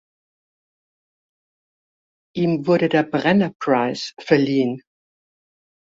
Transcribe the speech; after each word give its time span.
Ihm 2.35 2.65
wurde 2.65 2.89
der 2.89 3.03
Brenner 3.03 3.53
Prize 3.59 4.13
verliehen. 4.19 4.81